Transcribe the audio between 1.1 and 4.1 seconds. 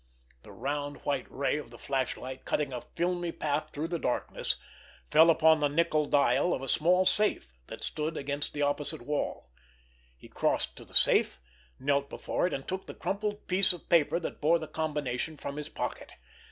ray of the flashlight, cutting a filmy path through the